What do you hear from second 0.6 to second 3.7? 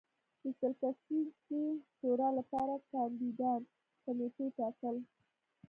کسیزې شورا لپاره کاندیدان